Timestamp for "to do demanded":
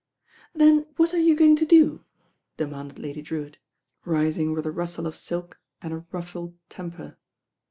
1.57-2.97